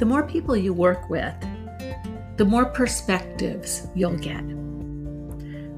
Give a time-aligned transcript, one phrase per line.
[0.00, 1.34] the more people you work with,
[2.38, 4.42] the more perspectives you'll get.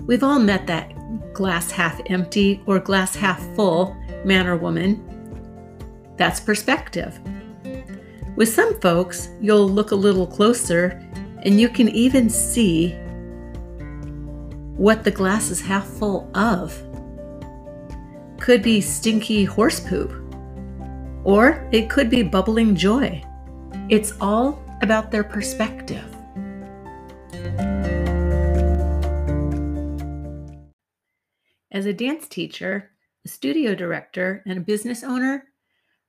[0.06, 0.94] We've all met that
[1.34, 5.02] glass half empty or glass half full man or woman.
[6.16, 7.18] That's perspective.
[8.36, 11.02] With some folks, you'll look a little closer
[11.42, 12.92] and you can even see
[14.76, 16.80] what the glass is half full of.
[18.38, 20.12] Could be stinky horse poop,
[21.24, 23.20] or it could be bubbling joy.
[23.88, 26.04] It's all about their perspective.
[31.72, 32.90] As a dance teacher,
[33.24, 35.44] a studio director, and a business owner,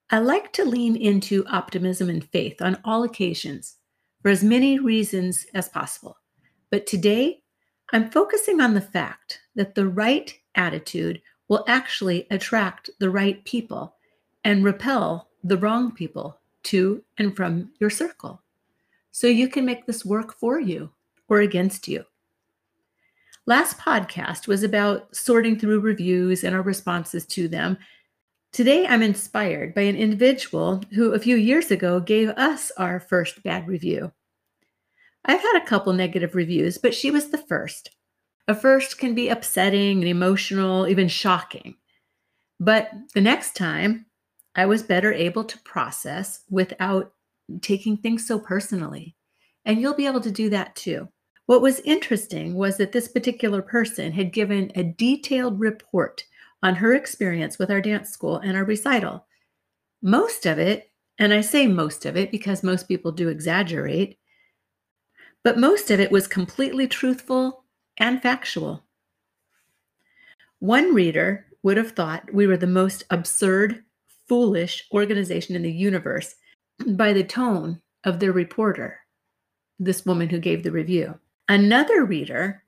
[0.09, 3.77] I like to lean into optimism and faith on all occasions
[4.21, 6.17] for as many reasons as possible.
[6.69, 7.41] But today,
[7.91, 13.95] I'm focusing on the fact that the right attitude will actually attract the right people
[14.43, 18.41] and repel the wrong people to and from your circle.
[19.11, 20.91] So you can make this work for you
[21.27, 22.05] or against you.
[23.45, 27.77] Last podcast was about sorting through reviews and our responses to them.
[28.53, 33.43] Today, I'm inspired by an individual who a few years ago gave us our first
[33.43, 34.11] bad review.
[35.25, 37.89] I've had a couple negative reviews, but she was the first.
[38.47, 41.75] A first can be upsetting and emotional, even shocking.
[42.59, 44.05] But the next time,
[44.55, 47.13] I was better able to process without
[47.61, 49.15] taking things so personally.
[49.65, 51.09] And you'll be able to do that too.
[51.45, 56.23] What was interesting was that this particular person had given a detailed report
[56.61, 59.25] on her experience with our dance school and our recital.
[60.01, 64.17] Most of it, and I say most of it because most people do exaggerate,
[65.43, 67.65] but most of it was completely truthful
[67.97, 68.85] and factual.
[70.59, 73.83] One reader would have thought we were the most absurd,
[74.27, 76.35] foolish organization in the universe
[76.87, 78.99] by the tone of their reporter,
[79.79, 81.17] this woman who gave the review.
[81.49, 82.63] Another reader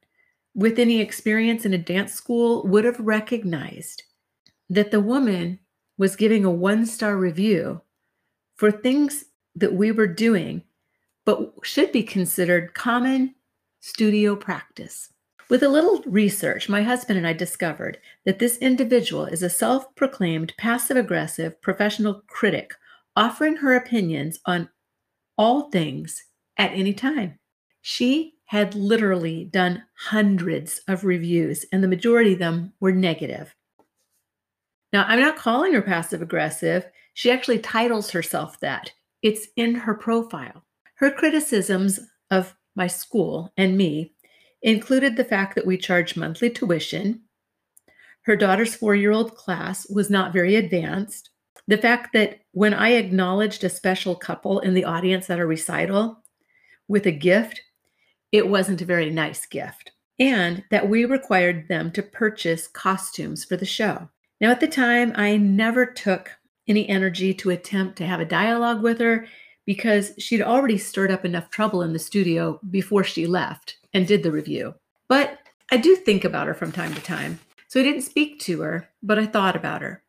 [0.53, 4.03] with any experience in a dance school would have recognized
[4.69, 5.59] that the woman
[5.97, 7.81] was giving a one star review
[8.55, 10.63] for things that we were doing,
[11.25, 13.35] but should be considered common
[13.81, 15.13] studio practice.
[15.47, 19.93] With a little research, my husband and I discovered that this individual is a self
[19.95, 22.73] proclaimed passive aggressive professional critic
[23.15, 24.69] offering her opinions on
[25.37, 26.23] all things
[26.57, 27.37] at any time.
[27.81, 33.55] She had literally done hundreds of reviews, and the majority of them were negative.
[34.93, 36.87] Now, I'm not calling her passive aggressive.
[37.13, 38.91] She actually titles herself that.
[39.21, 40.63] It's in her profile.
[40.95, 41.99] Her criticisms
[42.31, 44.14] of my school and me
[44.65, 47.21] included the fact that we charge monthly tuition.
[48.23, 51.29] Her daughter's four year old class was not very advanced.
[51.67, 56.23] The fact that when I acknowledged a special couple in the audience at a recital
[56.87, 57.61] with a gift,
[58.31, 63.55] it wasn't a very nice gift, and that we required them to purchase costumes for
[63.55, 64.09] the show.
[64.41, 66.31] Now, at the time, I never took
[66.67, 69.27] any energy to attempt to have a dialogue with her
[69.65, 74.21] because she'd already stirred up enough trouble in the studio before she left and did
[74.21, 74.75] the review.
[75.07, 75.39] But
[75.71, 77.39] I do think about her from time to time.
[77.69, 80.03] So I didn't speak to her, but I thought about her.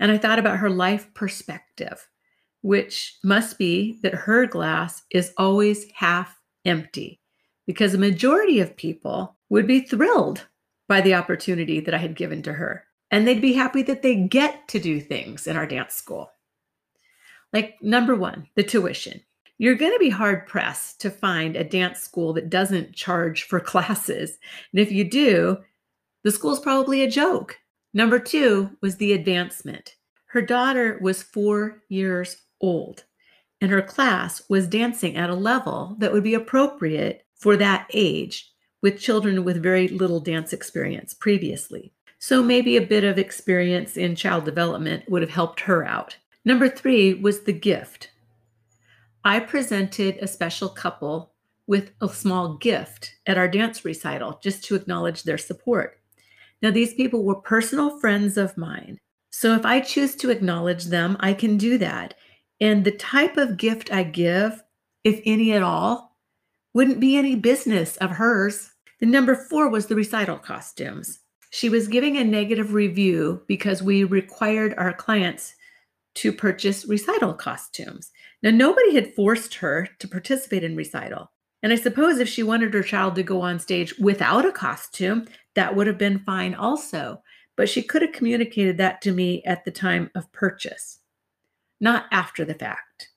[0.00, 2.08] And I thought about her life perspective,
[2.62, 7.20] which must be that her glass is always half empty
[7.66, 10.46] because a majority of people would be thrilled
[10.88, 12.84] by the opportunity that I had given to her.
[13.10, 16.30] And they'd be happy that they get to do things in our dance school.
[17.52, 19.20] Like, number one, the tuition.
[19.58, 23.60] You're going to be hard pressed to find a dance school that doesn't charge for
[23.60, 24.38] classes.
[24.72, 25.58] And if you do,
[26.24, 27.58] the school's probably a joke.
[27.92, 29.94] Number two was the advancement.
[30.26, 33.04] Her daughter was four years old,
[33.60, 38.50] and her class was dancing at a level that would be appropriate for that age
[38.82, 41.92] with children with very little dance experience previously.
[42.18, 46.16] So maybe a bit of experience in child development would have helped her out.
[46.44, 48.10] Number three was the gift.
[49.24, 51.32] I presented a special couple
[51.66, 55.98] with a small gift at our dance recital just to acknowledge their support.
[56.60, 58.98] Now, these people were personal friends of mine.
[59.30, 62.14] So if I choose to acknowledge them, I can do that.
[62.60, 64.62] And the type of gift I give,
[65.04, 66.16] if any at all,
[66.74, 68.72] wouldn't be any business of hers.
[69.00, 71.20] The number four was the recital costumes.
[71.50, 75.54] She was giving a negative review because we required our clients
[76.14, 78.10] to purchase recital costumes.
[78.42, 81.30] Now, nobody had forced her to participate in recital.
[81.62, 85.26] And I suppose if she wanted her child to go on stage without a costume,
[85.54, 87.22] that would have been fine also.
[87.56, 90.98] But she could have communicated that to me at the time of purchase,
[91.80, 93.10] not after the fact.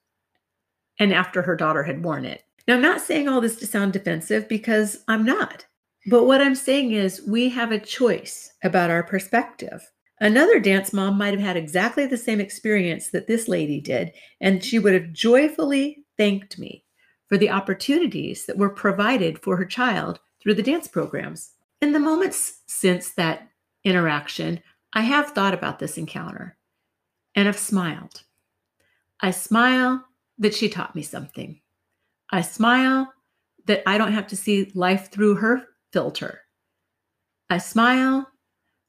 [1.00, 2.44] and after her daughter had worn it.
[2.68, 5.66] Now, I'm not saying all this to sound defensive because I'm not.
[6.08, 9.90] But what I'm saying is we have a choice about our perspective.
[10.20, 14.12] Another dance mom might have had exactly the same experience that this lady did,
[14.42, 16.84] and she would have joyfully thanked me
[17.28, 21.52] for the opportunities that were provided for her child through the dance programs.
[21.82, 23.48] In the moments since that
[23.84, 24.62] interaction,
[24.94, 26.58] I have thought about this encounter
[27.36, 28.24] and have smiled.
[29.22, 30.04] I smile
[30.40, 31.62] that she taught me something.
[32.32, 33.14] I smile
[33.66, 36.42] that I don't have to see life through her filter.
[37.50, 38.28] I smile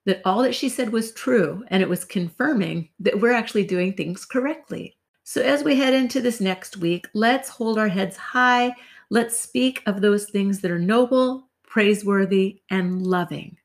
[0.08, 3.93] that all that she said was true and it was confirming that we're actually doing
[3.93, 4.96] things correctly.
[5.22, 8.75] So, as we head into this next week, let's hold our heads high.
[9.10, 13.58] Let's speak of those things that are noble, praiseworthy, and loving.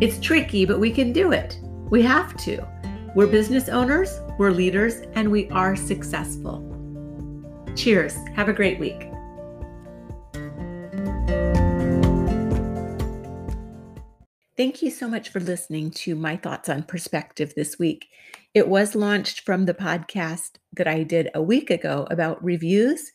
[0.00, 1.58] It's tricky, but we can do it.
[1.90, 2.64] We have to.
[3.16, 6.62] We're business owners, we're leaders, and we are successful.
[7.74, 8.14] Cheers.
[8.36, 9.10] Have a great week.
[14.56, 18.06] Thank you so much for listening to my thoughts on perspective this week.
[18.54, 23.12] It was launched from the podcast that I did a week ago about reviews.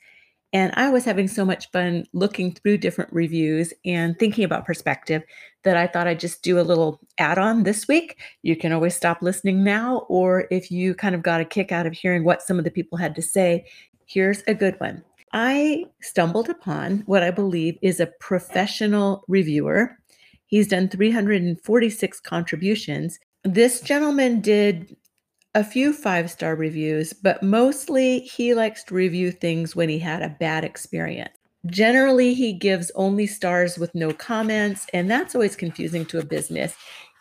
[0.54, 5.24] And I was having so much fun looking through different reviews and thinking about perspective
[5.64, 8.20] that I thought I'd just do a little add on this week.
[8.44, 11.88] You can always stop listening now, or if you kind of got a kick out
[11.88, 13.66] of hearing what some of the people had to say,
[14.06, 15.04] here's a good one.
[15.34, 19.98] I stumbled upon what I believe is a professional reviewer
[20.52, 23.20] He's done 346 contributions.
[23.44, 24.96] This gentleman did
[25.56, 30.22] a few five star reviews, but mostly he likes to review things when he had
[30.22, 31.36] a bad experience.
[31.68, 36.76] Generally, he gives only stars with no comments, and that's always confusing to a business.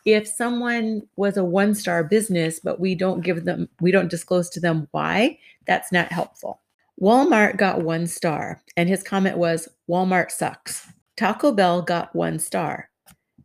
[0.05, 4.51] If someone was a one star business, but we don't give them, we don't disclose
[4.51, 6.63] to them why, that's not helpful.
[7.01, 10.89] Walmart got one star, and his comment was Walmart sucks.
[11.17, 12.90] Taco Bell got one star.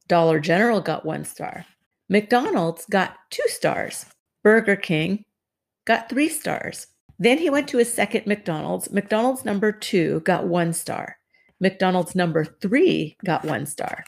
[0.07, 1.65] Dollar General got one star.
[2.09, 4.05] McDonald's got two stars.
[4.43, 5.25] Burger King
[5.85, 6.87] got three stars.
[7.17, 8.91] Then he went to his second McDonald's.
[8.91, 11.17] McDonald's number two got one star.
[11.59, 14.03] McDonald's number three got one star.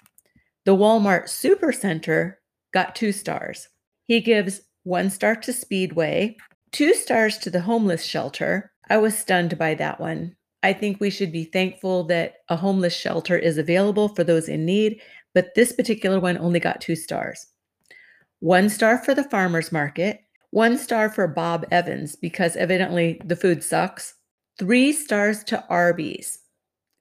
[0.65, 2.35] The Walmart Supercenter
[2.73, 3.69] got two stars.
[4.03, 6.37] He gives one star to Speedway,
[6.71, 8.71] two stars to the homeless shelter.
[8.89, 10.35] I was stunned by that one.
[10.63, 14.65] I think we should be thankful that a homeless shelter is available for those in
[14.65, 15.01] need
[15.33, 17.47] but this particular one only got two stars.
[18.39, 20.21] One star for the farmer's market,
[20.51, 24.15] one star for Bob Evans because evidently the food sucks,
[24.59, 26.39] three stars to Arby's.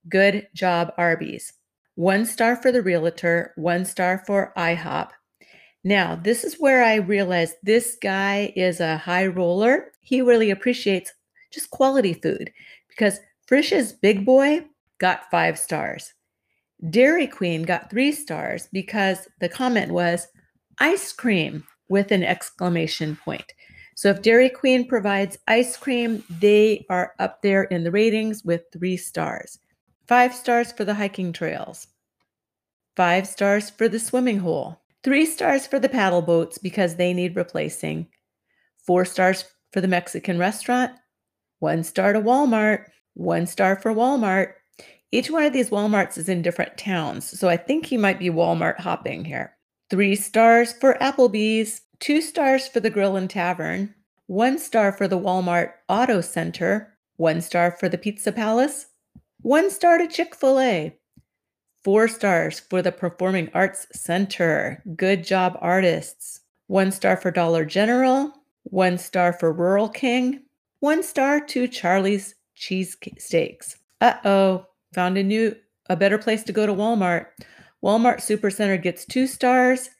[0.08, 1.52] Good job, Arby's.
[1.94, 5.10] One star for the realtor, one star for IHOP.
[5.84, 9.92] Now, this is where I realized this guy is a high roller.
[10.00, 11.12] He really appreciates
[11.52, 12.52] just quality food
[12.88, 14.64] because Frisch's Big Boy
[14.98, 16.12] got five stars.
[16.90, 20.28] Dairy Queen got three stars because the comment was
[20.78, 23.52] ice cream with an exclamation point.
[23.94, 28.62] So if Dairy Queen provides ice cream, they are up there in the ratings with
[28.72, 29.58] three stars.
[30.06, 31.88] Five stars for the hiking trails,
[32.94, 37.36] five stars for the swimming hole, three stars for the paddle boats because they need
[37.36, 38.06] replacing,
[38.86, 40.92] four stars for the Mexican restaurant,
[41.58, 44.52] one star to Walmart, one star for Walmart,
[45.12, 48.30] each one of these Walmarts is in different towns, so I think he might be
[48.30, 49.54] Walmart hopping here.
[49.88, 53.94] Three stars for Applebee's, two stars for the Grill and Tavern,
[54.26, 58.86] one star for the Walmart Auto Center, one star for the Pizza Palace,
[59.42, 60.96] one star to Chick fil A,
[61.84, 64.82] four stars for the Performing Arts Center.
[64.96, 66.40] Good job, artists.
[66.66, 68.32] One star for Dollar General,
[68.64, 70.42] one star for Rural King,
[70.80, 73.76] one star to Charlie's Cheesesteaks.
[74.00, 74.66] Uh oh,
[74.96, 75.54] Found a new,
[75.90, 77.26] a better place to go to Walmart.
[77.84, 79.90] Walmart Supercenter gets two stars.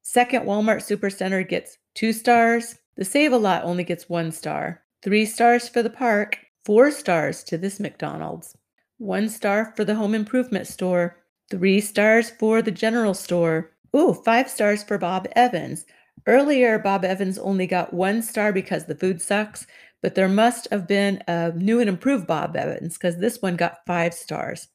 [0.00, 2.76] Second Walmart Supercenter gets two stars.
[2.96, 4.82] The Save a Lot only gets one star.
[5.02, 6.38] Three stars for the park.
[6.64, 8.56] Four stars to this McDonald's.
[8.96, 11.18] One star for the home improvement store.
[11.50, 13.72] Three stars for the general store.
[13.94, 15.84] Ooh, five stars for Bob Evans.
[16.26, 19.66] Earlier, Bob Evans only got one star because the food sucks,
[20.04, 23.78] but there must have been a new and improved Bob Evans because this one got
[23.86, 24.68] five stars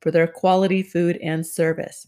[0.00, 2.00] for their quality food and service.